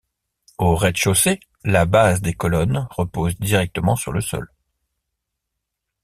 Au 0.57 0.75
rez-de-chaussée, 0.75 1.39
la 1.63 1.85
base 1.85 2.21
des 2.23 2.33
colonnes 2.33 2.87
repose 2.89 3.37
directement 3.37 3.95
sur 3.95 4.11
le 4.11 4.19
sol. 4.19 4.51